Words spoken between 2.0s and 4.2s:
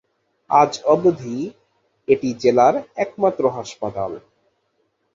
এটি জেলার একমাত্র হাসপাতাল।